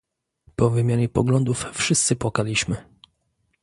[0.55, 2.85] Po wymianie poglądów, wszyscy płakaliśmy